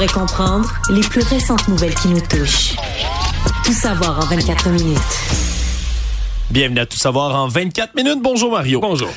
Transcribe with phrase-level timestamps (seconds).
[0.00, 2.74] Et comprendre les plus récentes nouvelles qui nous touchent.
[3.64, 4.98] Tout savoir en 24 minutes.
[6.50, 8.18] Bienvenue à Tout savoir en 24 minutes.
[8.20, 8.80] Bonjour Mario.
[8.80, 9.08] Bonjour.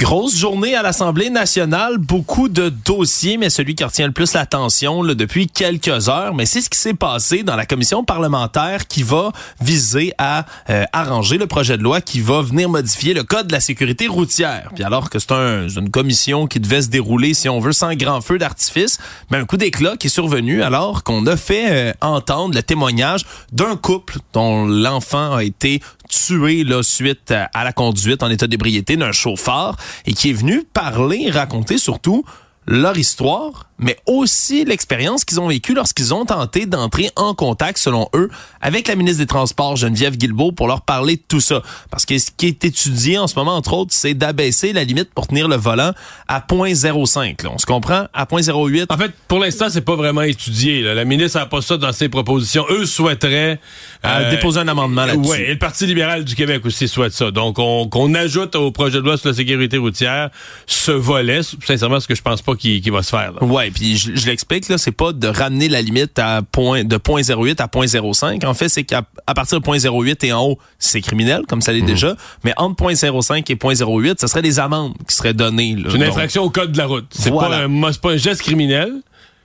[0.00, 5.04] Grosse journée à l'Assemblée nationale, beaucoup de dossiers, mais celui qui retient le plus l'attention
[5.04, 9.30] depuis quelques heures, mais c'est ce qui s'est passé dans la commission parlementaire qui va
[9.60, 13.52] viser à euh, arranger le projet de loi qui va venir modifier le code de
[13.52, 14.70] la sécurité routière.
[14.74, 17.92] Puis alors que c'est un, une commission qui devait se dérouler, si on veut, sans
[17.94, 18.98] grand feu d'artifice,
[19.30, 23.26] mais un coup d'éclat qui est survenu alors qu'on a fait euh, entendre le témoignage
[23.52, 28.96] d'un couple dont l'enfant a été tué là, suite à la conduite en état d'ébriété
[28.96, 32.24] d'un chauffeur et qui est venu parler, raconter surtout
[32.66, 38.08] leur histoire, mais aussi l'expérience qu'ils ont vécue lorsqu'ils ont tenté d'entrer en contact, selon
[38.14, 38.30] eux,
[38.60, 41.62] avec la ministre des Transports, Geneviève Guilbeault, pour leur parler de tout ça.
[41.90, 45.12] Parce que ce qui est étudié en ce moment, entre autres, c'est d'abaisser la limite
[45.14, 45.92] pour tenir le volant
[46.28, 47.46] à 0.05.
[47.46, 48.06] On se comprend?
[48.12, 48.86] À 0.08.
[48.88, 50.82] En fait, pour l'instant, c'est pas vraiment étudié.
[50.82, 50.94] Là.
[50.94, 52.64] La ministre n'a pas ça dans ses propositions.
[52.70, 53.60] Eux souhaiteraient...
[54.04, 55.30] Euh, déposer un amendement là-dessus.
[55.30, 57.30] Oui, et le Parti libéral du Québec aussi souhaite ça.
[57.30, 60.30] Donc, on, qu'on ajoute au projet de loi sur la sécurité routière
[60.66, 63.42] ce volet, sincèrement, ce que je pense pas qui, va se faire.
[63.42, 66.96] Ouais, puis je, je l'explique là, c'est pas de ramener la limite à point de
[66.96, 68.46] 0.08 à 0.05.
[68.46, 69.02] En fait, c'est qu'à
[69.34, 71.86] partir de 0.08 et en haut, c'est criminel comme ça l'est mhm.
[71.86, 75.76] déjà, mais entre 0.05 et 0.08, ce serait des amendes qui seraient données.
[75.88, 77.06] C'est une infraction au code de la route.
[77.10, 78.92] C'est pas, un, pas un geste criminel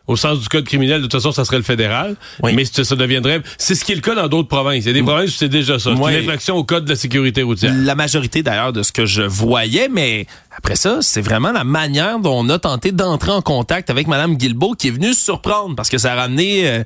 [0.08, 2.16] au sens du code criminel, de toute façon, ça serait le fédéral.
[2.44, 2.54] Oui.
[2.54, 3.42] Mais ça deviendrait...
[3.58, 4.84] C'est ce qui est le cas dans d'autres provinces.
[4.84, 5.92] Il y a des provinces où c'est déjà ça.
[5.96, 7.74] C'est une infraction au code de la sécurité routière.
[7.76, 12.20] La majorité, d'ailleurs, de ce que je voyais, mais après ça, c'est vraiment la manière
[12.20, 15.90] dont on a tenté d'entrer en contact avec Mme Guilbeault qui est venue surprendre parce
[15.90, 16.70] que ça a ramené...
[16.70, 16.84] Euh,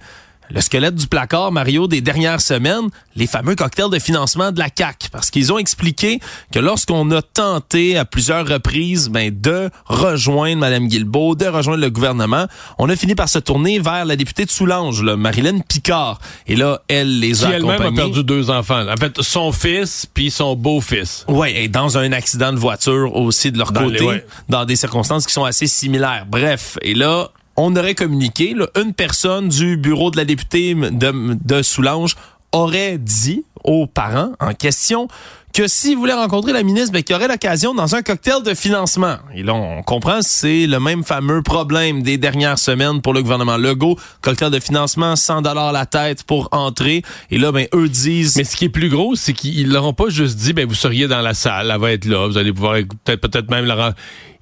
[0.50, 4.70] le squelette du placard, Mario, des dernières semaines, les fameux cocktails de financement de la
[4.70, 6.20] CAC, parce qu'ils ont expliqué
[6.52, 11.90] que lorsqu'on a tenté à plusieurs reprises ben, de rejoindre Mme Guilbeault, de rejoindre le
[11.90, 16.20] gouvernement, on a fini par se tourner vers la députée de Soulanges, là, Marilyn Picard.
[16.48, 18.88] Et là, elle les a Qui elle-même a perdu deux enfants.
[18.88, 21.26] En fait, son fils puis son beau-fils.
[21.28, 25.34] Oui, et dans un accident de voiture aussi de leur côté, dans des circonstances qui
[25.34, 26.26] sont assez similaires.
[26.28, 31.62] Bref, et là, on aurait communiqué, une personne du bureau de la députée de, de
[31.62, 32.16] Soulanges
[32.54, 35.08] aurait dit aux parents en question
[35.54, 38.54] que s'ils voulaient rencontrer la ministre, ben, qu'il y aurait l'occasion dans un cocktail de
[38.54, 39.18] financement.
[39.36, 43.58] Et là, on comprend, c'est le même fameux problème des dernières semaines pour le gouvernement
[43.58, 43.98] Legault.
[44.22, 47.02] Cocktail de financement, 100 dollars la tête pour entrer.
[47.30, 48.38] Et là, ben, eux disent...
[48.38, 51.08] Mais ce qui est plus gros, c'est qu'ils l'auront pas juste dit, ben, vous seriez
[51.08, 53.96] dans la salle, elle va être là, vous allez pouvoir peut-être peut-être même la...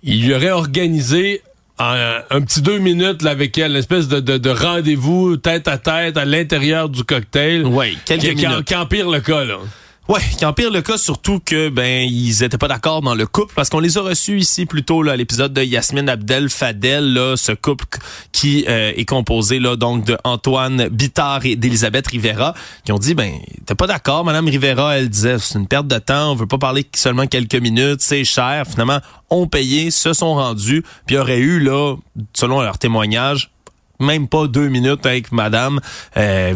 [0.03, 1.41] Il y aurait organisé
[1.80, 6.18] un, petit deux minutes là, avec elle, une espèce de, de, rendez-vous tête à tête
[6.18, 7.66] à l'intérieur du cocktail.
[7.66, 8.66] Oui, quelques qui, minutes.
[8.66, 9.58] Qui, empire le cas, là.
[10.07, 13.53] Ouais, qui empire le cas surtout que ben ils étaient pas d'accord dans le couple
[13.53, 17.35] parce qu'on les a reçus ici plutôt là à l'épisode de Yasmine Abdel Fadel là
[17.35, 17.84] ce couple
[18.31, 22.53] qui euh, est composé là donc de Antoine Bittard et d'Elisabeth Rivera
[22.85, 23.34] qui ont dit ben
[23.66, 26.57] t'es pas d'accord madame Rivera elle disait c'est une perte de temps on veut pas
[26.57, 31.59] parler seulement quelques minutes c'est cher finalement ont payé se sont rendus puis aurait eu
[31.59, 31.97] là
[32.34, 33.51] selon leur témoignage
[34.00, 35.80] même pas deux minutes avec Madame
[36.16, 36.56] euh,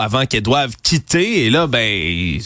[0.00, 1.44] avant qu'elle doive quitter.
[1.44, 2.38] Et là, ben,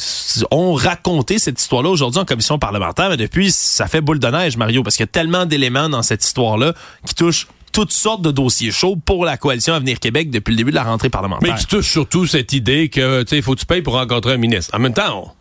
[0.51, 4.57] on racontait cette histoire-là aujourd'hui en commission parlementaire, mais depuis, ça fait boule de neige,
[4.57, 6.75] Mario, parce qu'il y a tellement d'éléments dans cette histoire-là
[7.07, 10.71] qui touchent toutes sortes de dossiers chauds pour la coalition Avenir Québec depuis le début
[10.71, 11.53] de la rentrée parlementaire.
[11.53, 14.33] Mais qui touche surtout cette idée que, tu sais, faut que tu payes pour rencontrer
[14.33, 14.75] un ministre.
[14.75, 15.35] En même temps,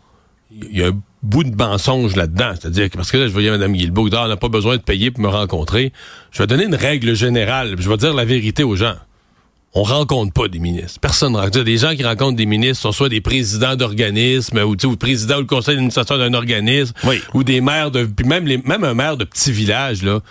[0.52, 0.92] il y a
[1.28, 2.54] bout de mensonge là-dedans.
[2.60, 5.12] C'est-à-dire que parce que là, je voyais Mme Guilbeault, on n'a pas besoin de payer
[5.12, 5.92] pour me rencontrer.
[6.32, 7.76] Je vais donner une règle générale.
[7.78, 8.96] Je vais dire la vérité aux gens.
[9.74, 11.00] On rencontre pas des ministres.
[11.00, 11.64] Personne ne rencontre.
[11.64, 15.38] Des gens qui rencontrent des ministres sont soit des présidents d'organismes ou, ou le président
[15.38, 16.94] ou le conseil d'administration d'un organisme
[17.34, 20.22] ou des maires de puis même les, même un maire de petit village là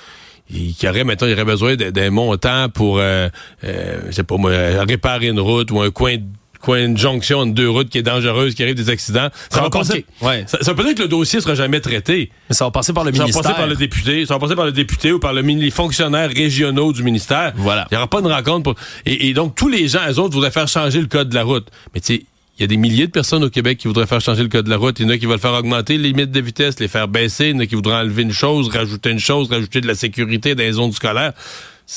[0.51, 3.29] qui aurait maintenant il aurait besoin d'un montant pour euh,
[3.65, 4.53] euh, je sais pas moi
[4.87, 6.25] réparer une route ou un coin de
[6.61, 9.29] quoi, une jonction entre deux routes qui est dangereuse, qui arrive des accidents.
[9.51, 10.05] Ça, va passer.
[10.21, 10.45] Ouais.
[10.47, 12.31] Ça, peut être que le dossier sera jamais traité.
[12.49, 13.33] Mais ça va passer par le ministère.
[13.33, 14.27] Ça va passer par le député.
[14.27, 17.53] Ça va passer par le député ou par le, les fonctionnaires régionaux du ministère.
[17.57, 17.87] Voilà.
[17.91, 18.63] Il n'y aura pas de rencontre.
[18.63, 21.45] Pour, et, donc, tous les gens, eux autres, voudraient faire changer le code de la
[21.45, 21.69] route.
[21.95, 22.23] Mais tu sais,
[22.59, 24.65] il y a des milliers de personnes au Québec qui voudraient faire changer le code
[24.65, 24.99] de la route.
[24.99, 27.51] Il y en a qui veulent faire augmenter les limites de vitesse, les faire baisser.
[27.51, 29.95] Il y en a qui voudraient enlever une chose, rajouter une chose, rajouter de la
[29.95, 31.33] sécurité dans les zones scolaires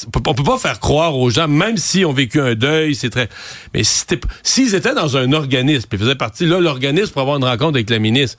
[0.06, 3.28] on peut pas faire croire aux gens, même si ont vécu un deuil, c'est très.
[3.74, 7.76] Mais s'ils étaient dans un organisme, ils faisaient partie, là, l'organisme pour avoir une rencontre
[7.76, 8.38] avec la ministre.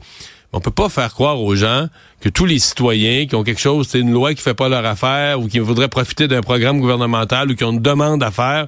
[0.53, 1.87] On peut pas faire croire aux gens
[2.21, 4.85] que tous les citoyens qui ont quelque chose, c'est une loi qui fait pas leur
[4.85, 8.67] affaire ou qui voudraient profiter d'un programme gouvernemental ou qui ont une demande à faire,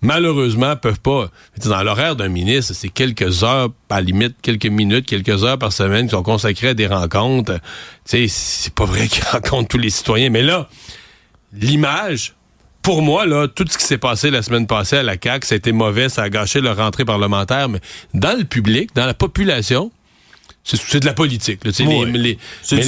[0.00, 1.28] malheureusement peuvent pas.
[1.64, 6.06] Dans l'horaire d'un ministre, c'est quelques heures, à limite quelques minutes, quelques heures par semaine
[6.06, 7.54] qui sont consacrées à des rencontres.
[8.04, 10.68] Tu sais, c'est pas vrai qu'ils rencontrent tous les citoyens, mais là,
[11.52, 12.34] l'image
[12.82, 15.54] pour moi, là, tout ce qui s'est passé la semaine passée à la CAQ, ça
[15.54, 17.78] a été mauvais, ça a gâché leur rentrée parlementaire, mais
[18.12, 19.92] dans le public, dans la population,
[20.64, 21.64] c'est de la politique.
[21.64, 22.04] Là, oui.
[22.10, 22.36] mais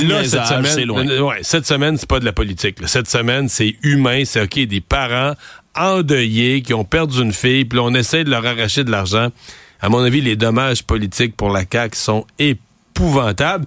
[0.05, 2.81] là, cette semaine, ouais, cette semaine, c'est pas de la politique.
[2.81, 2.89] Là.
[2.89, 5.35] Cette semaine, c'est humain, c'est OK, des parents
[5.77, 9.29] endeuillés qui ont perdu une fille, puis on essaie de leur arracher de l'argent.
[9.81, 12.61] À mon avis, les dommages politiques pour la CAQ sont épais
[12.95, 13.67] épouvantable.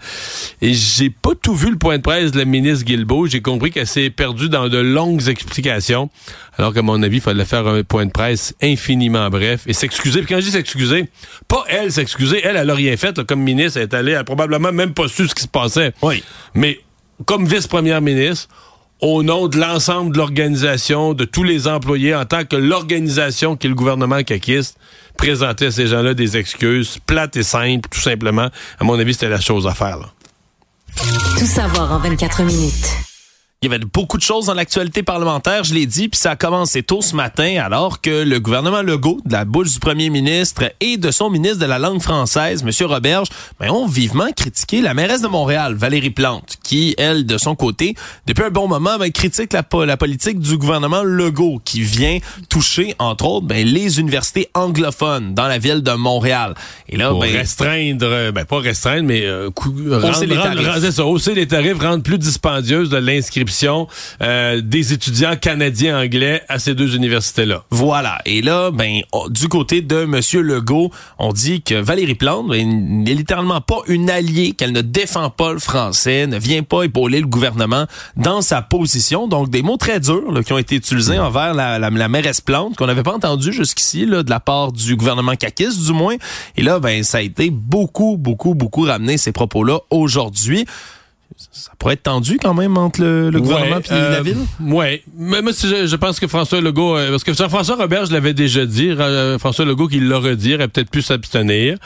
[0.61, 3.27] Et j'ai pas tout vu le point de presse de la ministre Guilbeault.
[3.27, 6.09] J'ai compris qu'elle s'est perdue dans de longues explications.
[6.57, 10.21] Alors qu'à mon avis, il fallait faire un point de presse infiniment bref et s'excuser.
[10.21, 11.09] Puis quand je dis s'excuser,
[11.47, 12.41] pas elle s'excuser.
[12.43, 13.23] Elle, elle a rien fait.
[13.25, 15.93] comme ministre, elle est allée, elle a probablement même pas su ce qui se passait.
[16.01, 16.23] Oui.
[16.53, 16.79] Mais
[17.25, 18.47] comme vice-première ministre,
[19.01, 23.67] au nom de l'ensemble de l'organisation, de tous les employés, en tant que l'organisation qui
[23.67, 24.77] est le gouvernement caquiste,
[25.17, 28.49] présenter à ces gens-là des excuses plates et simples, tout simplement.
[28.79, 30.13] À mon avis, c'était la chose à faire.
[31.37, 33.06] Tout savoir en 24 minutes.
[33.63, 36.35] Il y avait beaucoup de choses dans l'actualité parlementaire, je l'ai dit, puis ça a
[36.35, 40.71] commencé tôt ce matin alors que le gouvernement Legault, de la bouche du premier ministre
[40.79, 42.87] et de son ministre de la langue française, M.
[42.87, 47.55] Roberge, ben, ont vivement critiqué la mairesse de Montréal, Valérie Plante, qui, elle, de son
[47.55, 47.95] côté,
[48.27, 52.19] depuis un bon moment, ben, critique la, la politique du gouvernement Legault, qui vient
[52.49, 56.53] toucher, entre autres, ben, les universités anglophones dans la ville de Montréal.
[56.89, 60.91] Et là, Pour ben, restreindre, ben, pas restreindre, mais euh, hausser, les tarifs.
[60.91, 63.46] ça, hausser les tarifs, rendre plus dispendieuse de l'inscription
[64.21, 67.63] euh, des étudiants canadiens anglais à ces deux universités-là.
[67.69, 68.19] Voilà.
[68.25, 73.13] Et là, ben, du côté de Monsieur Legault, on dit que Valérie Plante ben, n'est
[73.13, 77.27] littéralement pas une alliée, qu'elle ne défend pas le français, ne vient pas épauler le
[77.27, 77.85] gouvernement
[78.15, 79.27] dans sa position.
[79.27, 83.03] Donc, des mots très durs qui ont été utilisés envers la mairesse Plante, qu'on n'avait
[83.03, 86.15] pas entendu jusqu'ici de la part du gouvernement caquiste, du moins.
[86.55, 90.65] Et là, ben, ça a été beaucoup, beaucoup, beaucoup ramené ces propos-là aujourd'hui
[91.37, 94.37] ça pourrait être tendu quand même entre le, gouvernement et la euh, ville.
[94.59, 95.01] Oui.
[95.15, 98.65] Mais moi, je, pense que François Legault, euh, parce que Jean-François Robert, je l'avais déjà
[98.65, 101.77] dit, euh, François Legault qui l'a redit, aurait peut-être pu s'abstenir.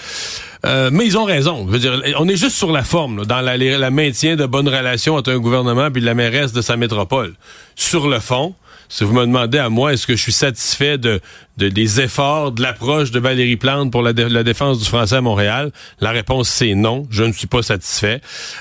[0.63, 1.65] mais ils ont raison.
[1.67, 4.69] Je veux dire, on est juste sur la forme, dans la, la, maintien de bonnes
[4.69, 7.33] relations entre un gouvernement et la mairesse de sa métropole.
[7.75, 8.55] Sur le fond,
[8.91, 11.21] si vous me demandez à moi, est-ce que je suis satisfait de,
[11.55, 15.71] des efforts, de l'approche de Valérie Plante pour la, défense du français à Montréal,
[16.01, 17.07] la réponse c'est non.
[17.09, 18.19] Je ne suis pas satisfait.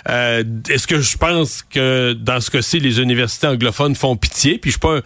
[0.08, 4.58] Euh, est-ce que je pense que dans ce cas-ci, les universités anglophones font pitié?
[4.58, 5.00] Puis je suis pas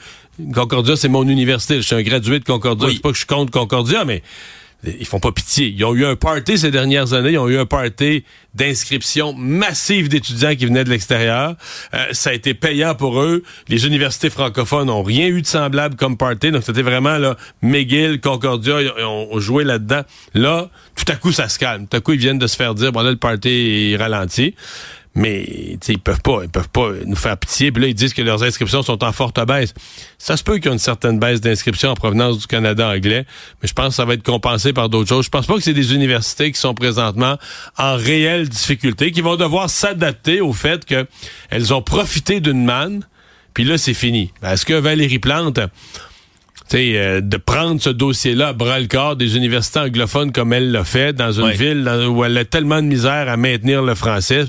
[0.53, 1.77] Concordia, c'est mon université.
[1.77, 2.88] Je suis un gradué de Concordia.
[2.88, 2.94] Oui.
[2.97, 4.23] C'est pas que je compte Concordia, mais
[4.86, 5.69] ils font pas pitié.
[5.69, 7.32] Ils ont eu un party ces dernières années.
[7.32, 11.56] Ils ont eu un party d'inscription massive d'étudiants qui venaient de l'extérieur.
[11.94, 13.42] Euh, ça a été payant pour eux.
[13.69, 16.50] Les universités francophones ont rien eu de semblable comme party.
[16.50, 20.02] Donc, c'était vraiment, là, McGill, Concordia, ils ont, joué là-dedans.
[20.34, 21.86] Là, tout à coup, ça se calme.
[21.86, 24.54] Tout à coup, ils viennent de se faire dire, bon, là, le party est ralenti
[25.14, 27.70] mais ils peuvent pas, ils peuvent pas nous faire pitié.
[27.70, 29.75] Puis là, ils disent que leurs inscriptions sont en forte baisse.
[30.19, 33.26] Ça se peut qu'il y ait une certaine baisse d'inscriptions en provenance du Canada anglais,
[33.62, 35.25] mais je pense que ça va être compensé par d'autres choses.
[35.25, 37.38] Je pense pas que c'est des universités qui sont présentement
[37.78, 43.06] en réelle difficulté, qui vont devoir s'adapter au fait qu'elles ont profité d'une manne,
[43.55, 44.32] puis là, c'est fini.
[44.43, 45.60] Est-ce que Valérie Plante
[46.75, 50.84] euh, de prendre ce dossier-là à bras le corps des universités anglophones comme elle l'a
[50.84, 54.44] fait dans une ville où elle a tellement de misère à maintenir le français,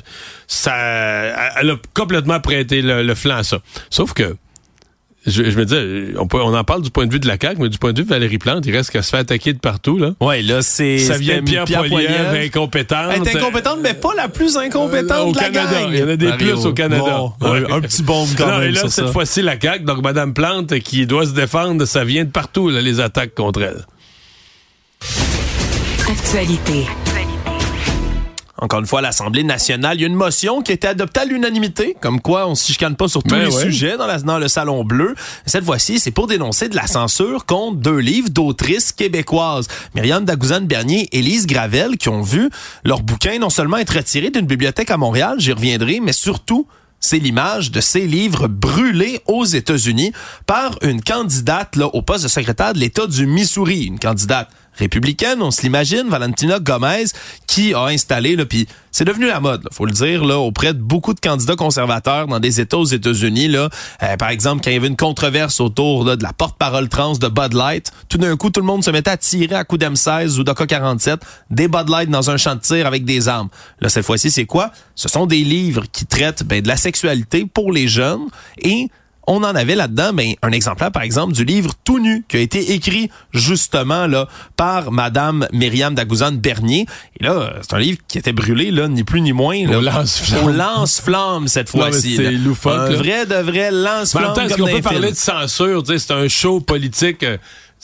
[0.47, 0.75] ça,
[1.59, 3.59] elle a complètement prêté le, le flanc à ça.
[3.89, 4.35] Sauf que
[5.27, 7.69] je, me dis, on, on en parle du point de vue de la CAQ, mais
[7.69, 9.97] du point de vue de Valérie Plante, il reste qu'elle se fait attaquer de partout.
[9.97, 10.11] Là.
[10.21, 10.99] Ouais, là, c'est.
[10.99, 13.11] Ça vient de Pierre, Pierre Poilievre, incompétente.
[13.15, 15.87] Elle est incompétente, mais pas la plus incompétente au de la Canada.
[15.89, 17.23] Il y en a des plus au Canada.
[17.41, 18.69] Un petit bon quand même.
[18.69, 22.25] Et là, cette fois-ci, la CAQ, donc Mme Plante, qui doit se défendre, ça vient
[22.25, 23.85] de partout, là, les attaques contre elle.
[26.07, 26.85] Actualité.
[28.57, 31.19] Encore une fois, à l'Assemblée nationale, il y a une motion qui a été adoptée
[31.19, 34.07] à l'unanimité, comme quoi on ne se chicane pas sur tous ben les sujets dans,
[34.07, 35.14] la, dans, le Salon Bleu.
[35.45, 41.09] Cette fois-ci, c'est pour dénoncer de la censure contre deux livres d'autrices québécoises, Myriam Dagouzane-Bernier
[41.12, 42.50] et Lise Gravel, qui ont vu
[42.85, 46.66] leur bouquin non seulement être retiré d'une bibliothèque à Montréal, j'y reviendrai, mais surtout
[47.02, 50.12] c'est l'image de ces livres brûlés aux États-Unis
[50.47, 55.41] par une candidate là, au poste de secrétaire de l'État du Missouri, une candidate républicaine,
[55.41, 57.05] on se l'imagine, Valentina Gomez,
[57.47, 60.79] qui a installé, là, puis c'est devenu la mode, faut le dire, là, auprès de
[60.79, 63.49] beaucoup de candidats conservateurs dans des États aux États-Unis.
[63.49, 63.69] Là,
[64.03, 67.13] euh, par exemple, quand il y avait une controverse autour là, de la porte-parole trans
[67.13, 69.83] de Bud Light, tout d'un coup, tout le monde se mettait à tirer à coups
[69.83, 71.17] d'M16 ou d'AK-47
[71.49, 73.49] des Bud Light dans un champ de tir avec des armes.
[73.81, 74.71] Là, cette fois-ci, c'est quoi?
[74.95, 78.27] Ce sont des livres qui traitent ben, de la sexualité pour les jeunes
[78.59, 78.89] et
[79.27, 82.39] on en avait là-dedans ben, un exemplaire, par exemple, du livre Tout nu, qui a
[82.39, 84.27] été écrit justement là
[84.57, 86.85] par Madame Myriam Dagouzan Bernier.
[87.19, 89.65] Et là, c'est un livre qui était brûlé, là, ni plus ni moins.
[89.67, 90.45] Là, Au lance-flamme.
[90.45, 92.15] Au lance-flamme cette fois-ci.
[92.17, 92.95] c'est loufoque, Un là.
[92.97, 94.23] vrai de vrai Mais en lance-flamme.
[94.25, 95.83] même temps, est-ce qu'on peut parler de censure?
[95.85, 97.23] C'est un show politique.
[97.23, 97.37] euh,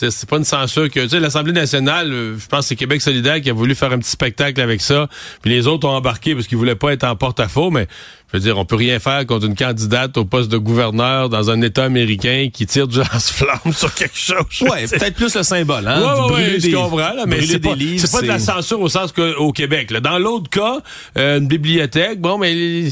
[0.10, 1.02] C'est pas une censure que.
[1.02, 3.92] Tu sais, l'Assemblée nationale, euh, je pense que c'est Québec solidaire qui a voulu faire
[3.92, 5.08] un petit spectacle avec ça.
[5.42, 7.88] Puis les autres ont embarqué parce qu'ils voulaient pas être en porte-à-faux, mais
[8.32, 11.50] je veux dire, on peut rien faire contre une candidate au poste de gouverneur dans
[11.52, 14.46] un État américain qui tire du lance-flamme sur quelque chose.
[14.62, 16.00] Ouais, peut-être plus le symbole, hein.
[16.02, 18.28] Ouais, ouais, ouais, je des- comprends, là, mais c'est des pas, livres, c'est pas de
[18.28, 19.92] la censure au sens qu'au Québec.
[19.92, 20.00] Là.
[20.00, 20.80] Dans l'autre cas,
[21.18, 22.90] euh, une bibliothèque, bon, mais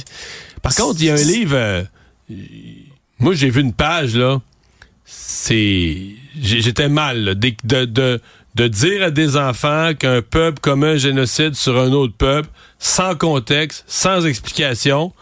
[0.61, 1.55] par contre, il y a un livre.
[1.55, 1.83] euh,
[3.19, 4.39] moi, j'ai vu une page là.
[5.05, 5.97] C'est,
[6.41, 8.21] j'étais mal là, de, de, de,
[8.55, 13.15] de dire à des enfants qu'un peuple commet un génocide sur un autre peuple, sans
[13.15, 15.13] contexte, sans explication.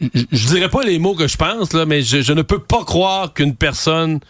[0.00, 2.58] Je, je dirais pas les mots que je pense là, mais je, je ne peux
[2.58, 4.20] pas croire qu'une personne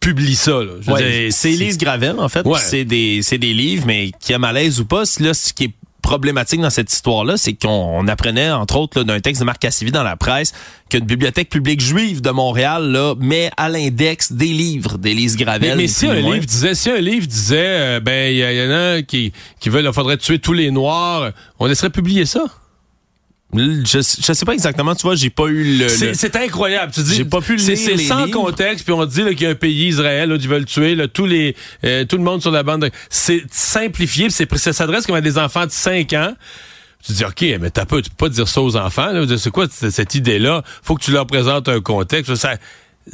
[0.00, 0.60] publie ça.
[0.86, 2.46] Ouais, c'est Élise Gravel, en fait.
[2.46, 2.58] Ouais.
[2.58, 5.04] C'est des, c'est des livres, mais qui a malaise ou pas.
[5.20, 5.74] Là, ce qui est
[6.04, 9.90] problématique dans cette histoire-là, c'est qu'on on apprenait, entre autres, d'un texte de Marc Cassivi
[9.90, 10.52] dans la presse,
[10.90, 15.78] qu'une bibliothèque publique juive de Montréal là, met à l'index des livres d'Élise Gravel.
[15.78, 16.34] Mais, si un moins.
[16.34, 19.70] livre disait, si un livre disait, euh, ben il y, y en a qui qui
[19.70, 22.44] veulent, il faudrait tuer tous les noirs, on laisserait publier ça?
[23.84, 25.88] Je, je sais pas exactement, tu vois, j'ai pas eu le...
[25.88, 26.92] C'est le- c'est incroyable.
[26.92, 29.30] Tu dis, J'ai pas pu c'est lire c'est les sans contexte, puis on dit là,
[29.34, 32.16] qu'il y a un pays Israël, là, ils veulent tuer là, tous les euh, tout
[32.16, 32.82] le monde sur la bande.
[32.82, 36.34] de- C'est simplifié, c'est ça s'adresse comme à des enfants de 5 ans.
[37.06, 39.12] Tu dis, OK, mais t'as pas, tu peux pas dire ça aux enfants.
[39.12, 39.26] là.
[39.36, 40.62] C'est quoi cette idée-là?
[40.82, 42.34] Faut que tu leur présentes un contexte.
[42.34, 42.56] Ça,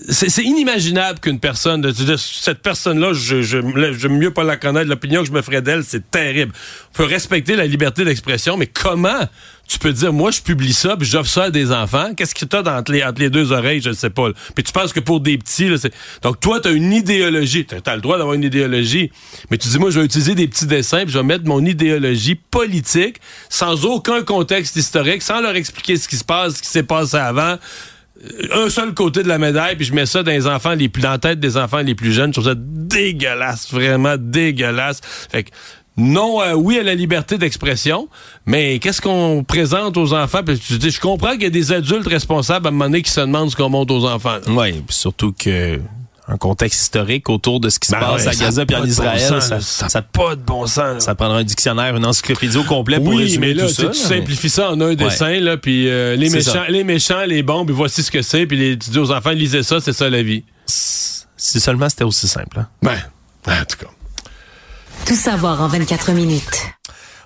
[0.08, 3.58] c'est inimaginable qu'une personne, cette personne-là, je, je,
[3.98, 6.52] j'aime mieux pas la connaître, l'opinion que je me ferais d'elle, c'est terrible.
[6.92, 9.28] On peut respecter la liberté d'expression, mais comment
[9.66, 12.14] tu peux dire, moi, je publie ça, puis j'offre ça à des enfants?
[12.14, 13.80] Qu'est-ce que t'as entre les, entre les deux oreilles?
[13.80, 14.28] Je ne sais pas.
[14.54, 15.92] Puis tu penses que pour des petits, là, c'est...
[16.22, 17.66] donc toi, t'as une idéologie.
[17.66, 19.10] T'as, t'as le droit d'avoir une idéologie,
[19.50, 21.64] mais tu dis, moi, je vais utiliser des petits dessins, puis je vais mettre mon
[21.64, 23.16] idéologie politique,
[23.48, 27.16] sans aucun contexte historique, sans leur expliquer ce qui se passe, ce qui s'est passé
[27.16, 27.56] avant
[28.52, 31.02] un seul côté de la médaille, puis je mets ça dans les enfants les plus
[31.02, 32.34] dans la tête des enfants les plus jeunes.
[32.34, 35.00] Je trouve ça dégueulasse, vraiment dégueulasse.
[35.30, 35.50] Fait que
[35.96, 38.08] non, euh, oui à la liberté d'expression,
[38.46, 40.40] mais qu'est-ce qu'on présente aux enfants?
[40.46, 43.20] Je, je comprends qu'il y a des adultes responsables à un moment donné qui se
[43.20, 44.38] demandent ce qu'on montre aux enfants.
[44.44, 45.78] puis surtout que
[46.32, 48.80] un contexte historique autour de ce qui se Ben passe ouais, à Gaza pas en
[48.82, 49.60] bon Israël, sens, ça, là.
[49.60, 51.02] ça, Ça a pas de bon sens.
[51.04, 53.74] ça prendra un dictionnaire, une encyclopédie au complet pour oui, résumer mais là, tout tu,
[53.82, 53.88] ça.
[53.88, 56.68] tu mais- simplifies ça en un dessin, là, puis euh, les méchants, ça.
[56.68, 59.30] les méchants, les bons, puis voici ce que c'est, puis les- tu dis aux enfants,
[59.30, 60.44] lisez ça, c'est ça la vie.
[60.66, 62.60] Si seulement c'était aussi simple.
[62.60, 62.68] hein.
[62.82, 62.96] Ben,
[63.46, 63.90] en tout cas.
[65.06, 66.44] Tout savoir en 24 minutes.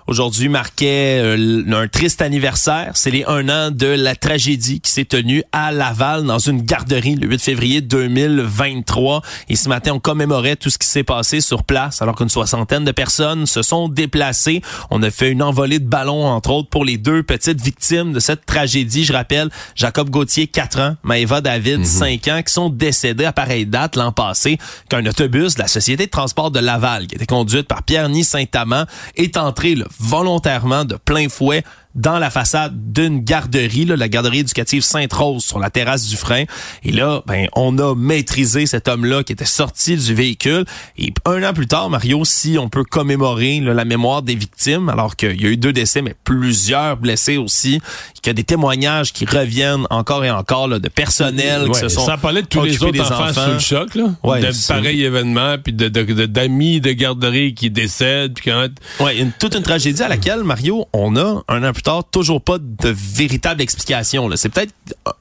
[0.07, 2.91] Aujourd'hui marquait euh, un triste anniversaire.
[2.93, 7.15] C'est les un an de la tragédie qui s'est tenue à Laval dans une garderie
[7.15, 9.23] le 8 février 2023.
[9.49, 12.85] Et ce matin, on commémorait tout ce qui s'est passé sur place alors qu'une soixantaine
[12.85, 14.61] de personnes se sont déplacées.
[14.91, 18.19] On a fait une envolée de ballons, entre autres, pour les deux petites victimes de
[18.19, 19.05] cette tragédie.
[19.05, 23.65] Je rappelle, Jacob Gauthier, 4 ans, Maëva David, 5 ans, qui sont décédés à pareille
[23.65, 27.67] date l'an passé qu'un autobus de la Société de transport de Laval, qui était conduite
[27.67, 28.85] par Pierre-Ny Saint-Amand,
[29.15, 31.63] est entré là, volontairement de plein fouet
[31.95, 36.43] dans la façade d'une garderie, là, la garderie éducative Sainte-Rose sur la terrasse du frein.
[36.83, 40.65] Et là, ben, on a maîtrisé cet homme-là qui était sorti du véhicule.
[40.97, 44.89] Et un an plus tard, Mario, si on peut commémorer là, la mémoire des victimes,
[44.89, 47.79] alors qu'il y a eu deux décès, mais plusieurs blessés aussi,
[48.21, 51.79] qu'il y a des témoignages qui reviennent encore et encore là, de personnel qui Ouais,
[51.79, 54.05] se sont sans parler de tous les autres enfants, sous le choc, là.
[54.23, 58.67] Ouais, de pareils événements, puis de, de- de- d'amis de garderie qui décèdent, puis quand
[58.99, 62.41] Ouais, une, toute une tragédie à laquelle, Mario, on a, un an plus tard, toujours
[62.41, 64.29] pas de véritable explication.
[64.35, 64.73] C'est peut-être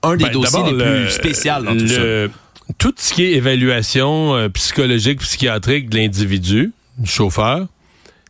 [0.03, 2.01] un des Ben, dossiers les le- plus spéciaux dans tout ça.
[2.79, 7.67] Tout ce qui est évaluation euh, psychologique, psychiatrique de l'individu, du chauffeur,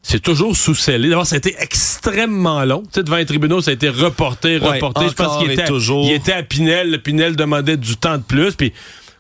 [0.03, 1.09] c'est toujours sous-scellé.
[1.09, 2.83] D'abord, ça a été extrêmement long.
[2.83, 5.07] Tu sais, devant les tribunaux, ça a été reporté, Ouais, reporté.
[5.09, 6.05] Je pense qu'il était, toujours.
[6.05, 6.91] il était à Pinel.
[6.91, 8.55] Le Pinel demandait du temps de plus.
[8.55, 8.73] Puis,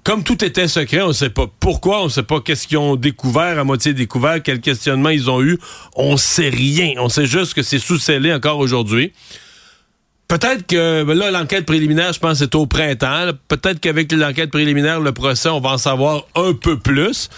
[0.05, 2.77] comme tout était secret, on ne sait pas pourquoi, on ne sait pas qu'est-ce qu'ils
[2.77, 5.59] ont découvert, à moitié découvert, quel questionnement ils ont eu.
[5.97, 6.93] On sait rien.
[6.99, 9.13] On sait juste que c'est sous-scellé encore aujourd'hui.
[10.29, 13.31] Peut-être que ben là, l'enquête préliminaire, je pense, c'est au printemps.
[13.49, 17.31] Peut-être qu'avec l'enquête préliminaire, le procès, on va en savoir un peu plus.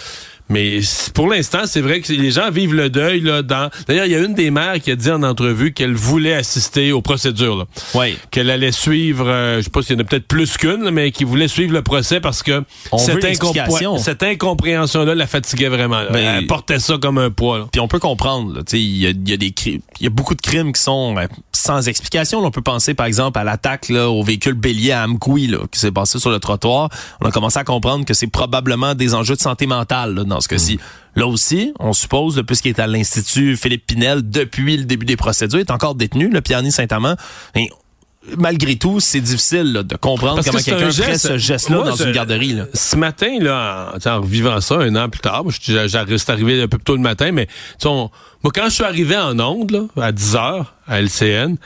[0.49, 0.81] Mais
[1.15, 3.43] pour l'instant, c'est vrai que les gens vivent le deuil là.
[3.43, 3.71] Dans...
[3.89, 6.93] D'ailleurs, il y a une des mères qui a dit en entrevue qu'elle voulait assister
[6.93, 7.57] aux procédures.
[7.57, 7.65] Là.
[7.95, 8.17] Oui.
[8.31, 11.11] Qu'elle allait suivre, euh, je sais pas s'il y en a peut-être plus qu'une, mais
[11.11, 12.63] qui voulait suivre le procès parce que
[12.99, 16.03] cette, incomp cette incompréhension-là la fatiguait vraiment.
[16.03, 16.11] Là.
[16.11, 17.69] Ben, elle portait ça comme un poids.
[17.73, 18.63] Puis on peut comprendre.
[18.73, 21.27] Il y a, y a des il y a beaucoup de crimes qui sont euh,
[21.53, 22.45] sans explication.
[22.45, 25.91] on peut penser par exemple à l'attaque au véhicule bélier à Amkoui là, qui s'est
[25.91, 26.91] passé sur le trottoir.
[27.21, 30.41] On a commencé à comprendre que c'est probablement des enjeux de santé mentale là, dans
[30.41, 30.77] ce cas-ci.
[30.77, 31.21] Mm.
[31.21, 35.59] Là aussi, on suppose, puisqu'il est à l'Institut Philippe Pinel depuis le début des procédures,
[35.59, 37.17] il est encore détenu, le Pierre Saint-Amand.
[38.37, 42.53] malgré tout, c'est difficile de comprendre comment quelqu'un fait ce geste-là dans une garderie.
[42.53, 42.67] Là.
[42.75, 46.85] Ce matin, là, en, revivant ça un an plus tard, j'arrive arrivé un peu plus
[46.85, 47.49] tôt le matin, mais
[47.85, 51.57] moi, quand je suis arrivé en onde, à 10 h à LCN,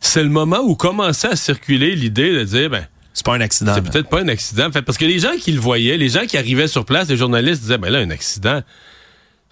[0.00, 3.72] c'est le moment où commençait à circuler l'idée de dire, ben, c'est pas un accident.
[3.74, 4.70] C'est peut-être pas un accident.
[4.72, 7.16] fait, parce que les gens qui le voyaient, les gens qui arrivaient sur place, les
[7.16, 8.60] journalistes disaient, ben là, un accident.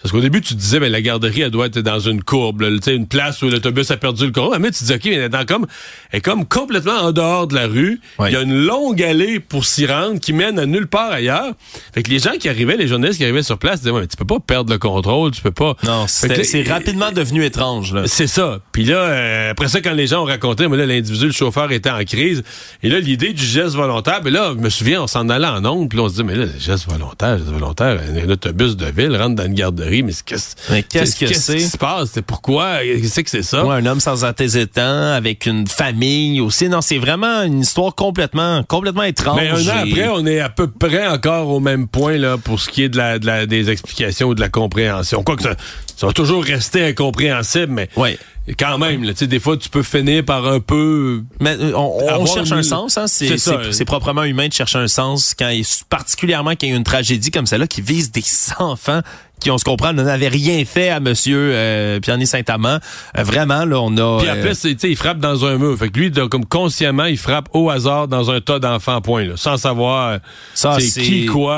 [0.02, 2.64] Parce qu'au début, tu te disais, ben, la garderie, elle doit être dans une courbe,
[2.82, 4.58] sais, une place où l'autobus a perdu le courant.
[4.58, 5.66] Mais tu te dis, OK, mais elle est, comme,
[6.10, 8.00] elle est comme complètement en dehors de la rue.
[8.20, 11.52] Il y a une longue allée pour s'y rendre qui mène à nulle part ailleurs.
[11.94, 14.06] Fait que les gens qui arrivaient, les journalistes qui arrivaient sur place, disaient, ouais, mais
[14.06, 15.76] tu peux pas perdre le contrôle, tu peux pas.
[15.84, 17.94] Non, c'est rapidement devenu étrange.
[18.06, 18.60] C'est ça.
[18.72, 21.70] Puis là, euh, après ça, quand les gens ont raconté, mais là, l'individu, le chauffeur
[21.70, 22.42] était en crise.
[22.82, 25.64] Et là, l'idée du geste volontaire, ben là, je me souviens, on s'en allait en
[25.64, 29.16] onde, puis on se dit, mais là, geste volontaire, geste volontaire, un autobus de ville
[29.16, 30.54] rentre dans une garderie, mais qu'est-ce
[30.88, 31.26] qu'est-ce que c'est?
[31.26, 32.10] Qu'est-ce qui se passe?
[32.14, 32.78] C'est pourquoi?
[32.82, 33.66] Qu'est-ce que c'est ça?
[33.66, 36.68] Ouais, un homme sans antécédents, avec une famille aussi.
[36.68, 39.40] Non, c'est vraiment une histoire complètement, complètement étrange.
[39.40, 42.60] Mais un an après, on est à peu près encore au même point, là, pour
[42.60, 45.22] ce qui est de la, de la des explications ou de la compréhension.
[45.22, 45.56] Quoi que ça,
[45.96, 47.88] ça va toujours rester incompréhensible, mais.
[47.96, 48.18] Ouais.
[48.58, 51.22] Quand même, là, des fois, tu peux finir par un peu.
[51.38, 53.06] Mais euh, on, cherche un sens, hein?
[53.06, 55.52] C'est proprement humain de chercher un sens quand,
[55.88, 58.24] particulièrement quand il y a une tragédie comme celle-là qui vise des
[58.58, 59.00] enfants
[59.42, 62.78] qui, on se comprend, n'avait rien fait à Monsieur euh, Pierre Saint-Amand.
[63.18, 64.18] Euh, vraiment, là, on a...
[64.20, 65.76] Puis après, euh, sais, il frappe dans un mur.
[65.78, 69.34] Fait que lui, comme consciemment, il frappe au hasard dans un tas d'enfants, point, là,
[69.36, 70.18] sans savoir
[70.54, 71.56] ça, c'est qui, quoi.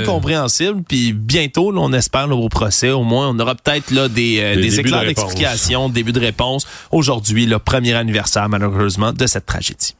[0.00, 0.82] Incompréhensible.
[0.86, 5.04] Puis bientôt, on espère, au procès, au moins, on aura peut-être là des, des éclairs
[5.04, 6.66] d'explication, début de réponse.
[6.90, 9.94] Aujourd'hui, le premier anniversaire, malheureusement, de cette tragédie.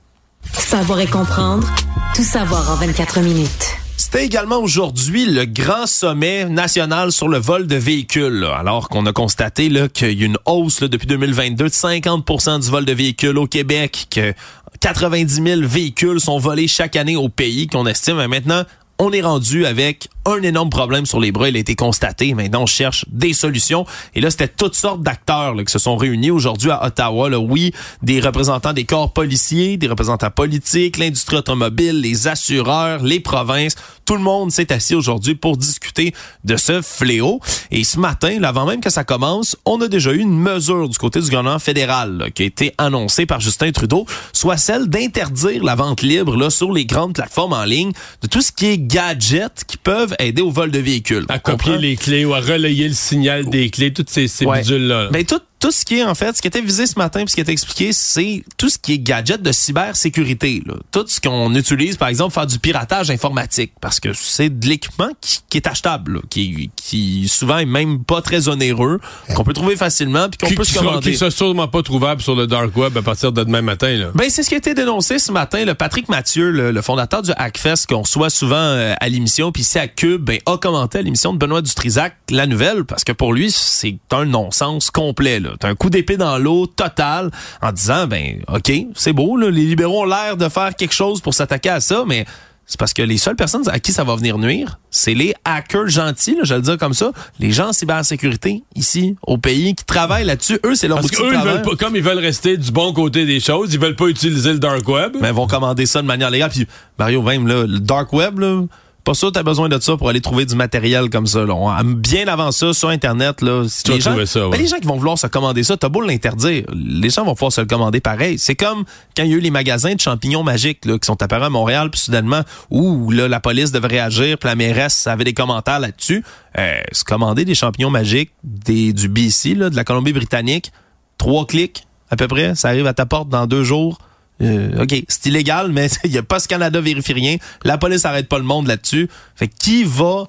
[0.52, 1.68] Savoir et comprendre,
[2.14, 3.81] tout savoir en 24 minutes.
[4.12, 9.12] C'était également aujourd'hui le grand sommet national sur le vol de véhicules, alors qu'on a
[9.14, 13.46] constaté qu'il y a une hausse depuis 2022 de 50% du vol de véhicules au
[13.46, 14.34] Québec, que
[14.80, 18.26] 90 000 véhicules sont volés chaque année au pays, qu'on estime.
[18.26, 18.64] Maintenant
[18.98, 21.48] on est rendu avec un énorme problème sur les bras.
[21.48, 22.34] Il a été constaté.
[22.34, 23.86] Maintenant, on cherche des solutions.
[24.14, 27.28] Et là, c'était toutes sortes d'acteurs qui se sont réunis aujourd'hui à Ottawa.
[27.28, 27.38] Là.
[27.38, 33.74] Oui, des représentants des corps policiers, des représentants politiques, l'industrie automobile, les assureurs, les provinces.
[34.04, 36.12] Tout le monde s'est assis aujourd'hui pour discuter
[36.44, 37.40] de ce fléau.
[37.70, 40.98] Et ce matin, avant même que ça commence, on a déjà eu une mesure du
[40.98, 45.74] côté du gouvernement fédéral qui a été annoncée par Justin Trudeau, soit celle d'interdire la
[45.74, 49.64] vente libre là, sur les grandes plateformes en ligne de tout ce qui est gadgets
[49.66, 51.24] qui peuvent aider au vol de véhicules.
[51.28, 55.08] À copier les clés ou à relayer le signal des clés, toutes ces, ces bidules-là.
[55.10, 57.30] Ben, tout, tout ce qui est, en fait, ce qui était visé ce matin, puis
[57.30, 60.60] ce qui était expliqué, c'est tout ce qui est gadget de cybersécurité.
[60.66, 60.74] Là.
[60.90, 65.10] Tout ce qu'on utilise, par exemple, faire du piratage informatique, parce que c'est de l'équipement
[65.20, 68.98] qui, est achetable, qui, qui souvent est même pas très onéreux,
[69.36, 71.12] qu'on peut trouver facilement, puis qu'on peut se commander.
[71.12, 73.96] Qui sont sûrement pas trouvable sur le dark web à partir de demain matin.
[73.96, 74.06] Là.
[74.16, 75.64] Ben, c'est ce qui a été dénoncé ce matin.
[75.64, 79.78] Le Patrick Mathieu, le, fondateur du Hackfest, qu'on reçoit souvent euh, à l'émission, puis ici
[79.78, 83.32] à Cube, ben, a commenté à l'émission de Benoît Dutrisac la nouvelle, parce que pour
[83.32, 85.38] lui, c'est un non-sens complet.
[85.38, 85.51] Là.
[85.58, 89.64] T'as un coup d'épée dans l'eau total en disant, ben, OK, c'est beau, là, les
[89.64, 92.24] libéraux ont l'air de faire quelque chose pour s'attaquer à ça, mais
[92.66, 95.88] c'est parce que les seules personnes à qui ça va venir nuire, c'est les hackers
[95.88, 99.84] gentils, là, je le dire comme ça, les gens en cybersécurité ici au pays qui
[99.84, 100.58] travaillent là-dessus.
[100.64, 103.26] Eux, c'est leur Parce qu'eux, ils veulent pas, comme ils veulent rester du bon côté
[103.26, 105.16] des choses, ils veulent pas utiliser le dark web.
[105.20, 106.50] Mais ils vont commander ça de manière légale.
[106.50, 106.66] Puis
[106.98, 108.62] Mario, même là, le dark web, là,
[109.04, 111.44] pas sûr que t'as besoin de ça pour aller trouver du matériel comme ça.
[111.44, 111.82] Là.
[111.84, 115.18] Bien avant ça, sur Internet, là, les, gens, ça, ben, les gens qui vont vouloir
[115.18, 118.38] se commander ça, t'as beau l'interdire, les gens vont pouvoir se le commander pareil.
[118.38, 118.84] C'est comme
[119.16, 121.50] quand il y a eu les magasins de champignons magiques là, qui sont apparus à
[121.50, 125.80] Montréal, puis soudainement, où là, la police devait réagir, puis la mairesse avait des commentaires
[125.80, 126.24] là-dessus.
[126.58, 130.70] Euh, se commander des champignons magiques des, du BC, là, de la Colombie-Britannique,
[131.18, 133.98] trois clics à peu près, ça arrive à ta porte dans deux jours.
[134.42, 137.36] Euh, OK, c'est illégal, mais il y a pas ce Canada vérifie rien.
[137.64, 139.08] La police arrête pas le monde là-dessus.
[139.36, 140.26] Fait qui va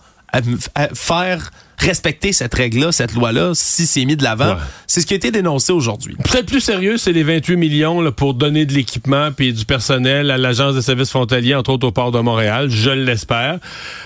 [0.94, 4.56] faire respecter cette règle-là, cette loi-là, si c'est mis de l'avant?
[4.88, 6.16] C'est ce qui a été dénoncé aujourd'hui.
[6.24, 10.32] Peut-être plus sérieux, c'est les 28 millions là, pour donner de l'équipement puis du personnel
[10.32, 13.60] à l'Agence des services frontaliers, entre autres au port de Montréal, je l'espère.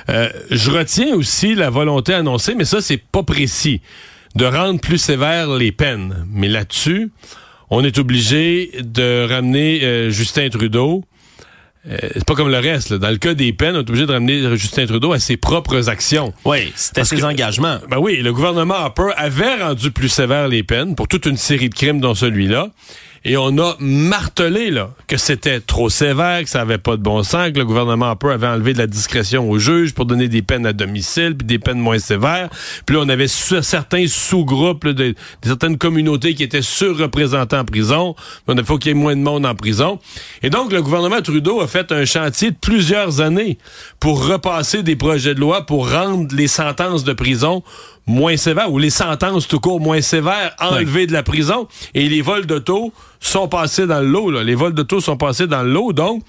[0.10, 3.82] Euh, je retiens aussi la volonté annoncée, mais ça, c'est pas précis,
[4.36, 6.26] de rendre plus sévères les peines.
[6.32, 7.12] Mais là-dessus,
[7.70, 11.04] on est obligé de ramener euh, Justin Trudeau
[11.90, 12.94] euh, c'est pas comme le reste.
[12.94, 15.90] Dans le cas des peines, on est obligé de ramener Justin Trudeau à ses propres
[15.90, 16.34] actions.
[16.44, 17.78] Oui, c'était ses engagements.
[17.90, 21.70] Ben oui, le gouvernement Harper avait rendu plus sévères les peines pour toute une série
[21.70, 22.70] de crimes dont celui-là.
[23.26, 27.24] Et on a martelé là que c'était trop sévère, que ça avait pas de bon
[27.24, 30.42] sens, que le gouvernement peu avait enlevé de la discrétion aux juges pour donner des
[30.42, 32.50] peines à domicile, puis des peines moins sévères.
[32.86, 38.16] Puis là, on avait certains sous-groupes de, certaines communautés qui étaient surreprésentées en prison.
[38.48, 40.00] On a faut qu'il y ait moins de monde en prison.
[40.44, 43.58] Et donc, le gouvernement Trudeau a fait un chantier de plusieurs années
[44.00, 47.64] pour repasser des projets de loi pour rendre les sentences de prison
[48.08, 52.22] moins sévères ou les sentences tout court moins sévères enlevées de la prison et les
[52.22, 54.32] vols d'auto sont passés dans l'eau.
[54.42, 55.94] Les vols d'auto sont passés dans l'eau.
[55.94, 56.24] Donc,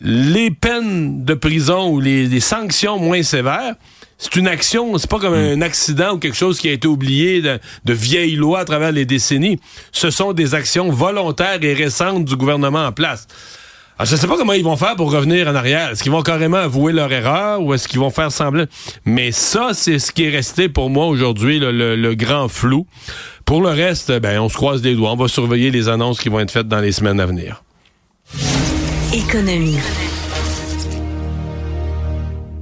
[0.00, 3.74] les peines de prison ou les, sanctions moins sévères,
[4.18, 7.42] c'est une action, c'est pas comme un accident ou quelque chose qui a été oublié
[7.42, 9.58] de, de vieilles lois à travers les décennies.
[9.92, 13.26] Ce sont des actions volontaires et récentes du gouvernement en place.
[13.96, 15.90] Alors, je ne sais pas comment ils vont faire pour revenir en arrière.
[15.90, 18.64] Est-ce qu'ils vont carrément avouer leur erreur ou est-ce qu'ils vont faire semblant?
[19.04, 22.86] Mais ça, c'est ce qui est resté pour moi aujourd'hui, le, grand flou.
[23.44, 25.12] Pour le reste, ben, on se croise les doigts.
[25.12, 27.62] On va surveiller les annonces qui vont être faites dans les semaines à venir.
[29.12, 29.78] Économie.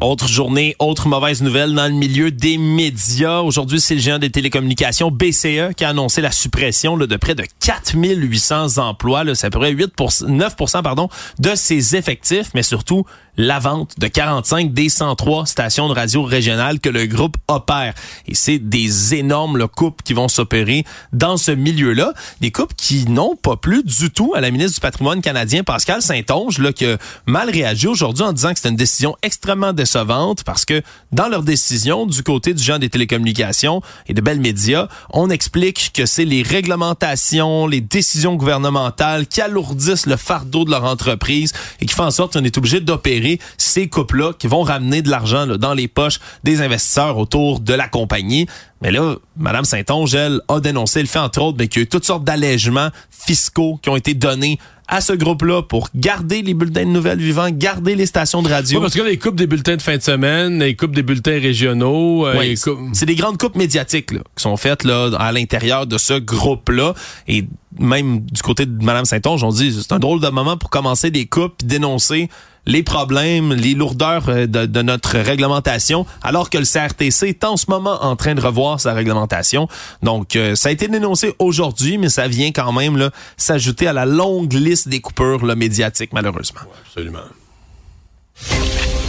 [0.03, 3.39] Autre journée, autre mauvaise nouvelle dans le milieu des médias.
[3.39, 7.45] Aujourd'hui, c'est le géant des télécommunications BCE qui a annoncé la suppression de près de
[7.61, 9.23] 4800 emplois.
[9.37, 9.93] C'est à peu près 8
[10.27, 13.05] 9 pardon, de ses effectifs, mais surtout
[13.39, 17.95] la vente de 45 des 103 stations de radio régionales que le groupe opère.
[18.27, 22.13] Et c'est des énormes coupes qui vont s'opérer dans ce milieu-là.
[22.41, 26.03] Des coupes qui n'ont pas plu du tout à la ministre du patrimoine canadien, Pascal
[26.03, 30.45] Saint-Onge, là, qui a mal réagi aujourd'hui en disant que c'était une décision extrêmement décevante
[30.45, 34.89] parce que dans leur décision, du côté du genre des télécommunications et de Bell Media,
[35.11, 40.85] on explique que c'est les réglementations, les décisions gouvernementales qui alourdissent le fardeau de leur
[40.85, 43.22] entreprise et qui font en sorte qu'on est obligé d'opérer
[43.59, 47.89] ces couples-là qui vont ramener de l'argent dans les poches des investisseurs autour de la
[47.89, 48.47] compagnie.
[48.81, 51.85] Mais là, Mme Saint-Onge, elle, a dénoncé le fait, entre autres, mais qu'il y a
[51.85, 54.59] eu toutes sortes d'allègements fiscaux qui ont été donnés
[54.89, 58.81] à ce groupe-là pour garder les bulletins de nouvelles vivants, garder les stations de radio.
[58.81, 62.27] parce que les coupes des bulletins de fin de semaine, les coupes des bulletins régionaux.
[62.27, 62.55] Euh,
[62.93, 66.93] c'est des grandes coupes médiatiques qui sont faites là, à l'intérieur de ce groupe-là.
[67.27, 67.47] Et
[67.79, 71.11] même du côté de Mme Saint-Onge, on dit c'est un drôle de moment pour commencer
[71.11, 72.29] des coupes et dénoncer
[72.67, 77.67] les problèmes, les lourdeurs euh, de, notre réglementation, alors que le CRTC est en ce
[77.69, 79.69] moment en train de revoir sa réglementation.
[80.03, 84.07] Donc, euh, ça a été dénoncé aujourd'hui, mais ça vient quand même s'ajouter à la
[84.07, 86.61] longue liste des coupures médiatiques, malheureusement.
[86.87, 87.21] absolument.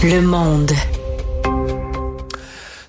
[0.04, 0.72] Le monde.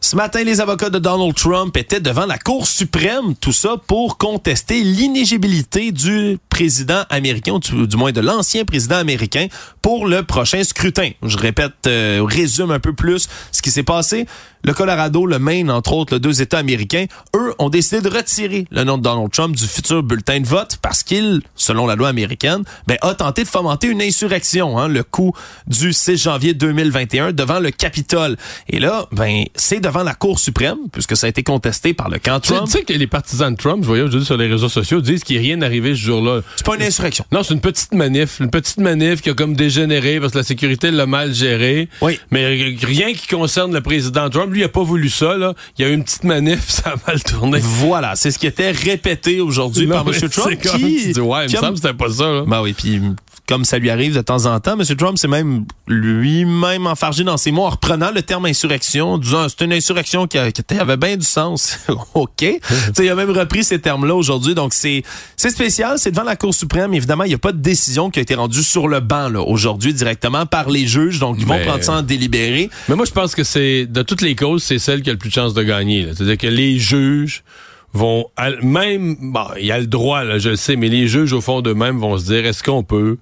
[0.04, 4.18] Ce matin, les avocats de Donald Trump étaient devant la Cour suprême, tout ça pour
[4.18, 9.46] contester l'inégibilité du président américain, du, moins de l'ancien président américain,
[9.80, 11.08] pour le prochain scrutin.
[11.22, 14.26] Je répète, euh, résume un peu plus ce qui s'est passé
[14.64, 17.05] le Colorado, le Maine, entre autres, les deux États américains,
[17.37, 20.79] eux ont décidé de retirer le nom de Donald Trump du futur bulletin de vote
[20.81, 25.03] parce qu'il, selon la loi américaine, ben, a tenté de fomenter une insurrection, hein, le
[25.03, 25.35] coup
[25.66, 28.37] du 6 janvier 2021 devant le Capitole.
[28.68, 32.18] Et là, ben, c'est devant la Cour suprême, puisque ça a été contesté par le
[32.18, 32.64] camp Trump.
[32.64, 35.24] Tu sais que les partisans de Trump, je voyais aujourd'hui sur les réseaux sociaux, disent
[35.24, 36.40] qu'il n'y a rien arrivé ce jour-là.
[36.57, 37.27] C'est pas une insurrection.
[37.33, 38.40] Non, c'est une petite manif.
[38.40, 41.88] Une petite manif qui a comme dégénéré parce que la sécurité l'a mal géré.
[42.00, 42.18] Oui.
[42.31, 42.46] Mais
[42.81, 45.36] rien qui concerne le président Trump lui, il a pas voulu ça.
[45.36, 45.54] Là.
[45.78, 47.58] Il y a eu une petite manif, ça a mal tourné.
[47.60, 50.28] Voilà, c'est ce qui était répété aujourd'hui par M.
[50.30, 50.60] Trump.
[50.60, 52.24] Qui, dis, ouais, il me semble que c'était pas ça.
[52.24, 52.44] Là.
[52.46, 53.00] Ben oui, puis
[53.46, 54.96] comme ça lui arrive de temps en temps, M.
[54.96, 59.64] Trump s'est même lui-même enfargé dans ses mots en reprenant le terme insurrection, disant c'est
[59.64, 61.78] une insurrection qui, avait bien du sens.
[62.14, 62.42] OK.
[62.42, 64.54] il a même repris ces termes-là aujourd'hui.
[64.54, 65.02] Donc, c'est
[65.37, 65.98] spécial.
[65.98, 66.94] C'est devant la Cour suprême.
[66.94, 69.92] Évidemment, il n'y a pas de décision qui a été rendue sur le banc aujourd'hui
[69.92, 71.18] directement par les juges.
[71.18, 72.70] Donc, ils vont prendre ça en délibéré.
[72.88, 75.18] Mais moi, je pense que c'est, de toutes les causes, c'est celle qui a le
[75.18, 76.09] plus de chances de gagner.
[76.14, 77.44] C'est-à-dire que les juges
[77.92, 78.26] vont
[78.62, 81.40] même bon, il y a le droit là, je le sais, mais les juges au
[81.40, 83.18] fond d'eux-mêmes vont se dire est-ce qu'on peut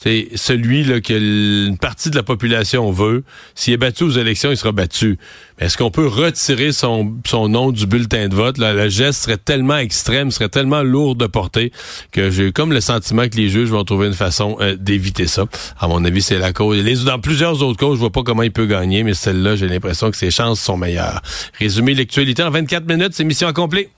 [0.00, 3.24] c'est celui là, que une partie de la population veut.
[3.56, 5.18] S'il est battu aux élections, il sera battu.
[5.58, 8.58] Mais est-ce qu'on peut retirer son, son nom du bulletin de vote?
[8.58, 11.72] Là, le geste serait tellement extrême, serait tellement lourd de portée
[12.12, 15.46] que j'ai comme le sentiment que les juges vont trouver une façon euh, d'éviter ça.
[15.80, 17.04] À mon avis, c'est la cause.
[17.04, 20.12] Dans plusieurs autres causes, je vois pas comment il peut gagner, mais celle-là, j'ai l'impression
[20.12, 21.20] que ses chances sont meilleures.
[21.58, 23.88] Résumé l'actualité en 24 minutes, c'est mission accomplie.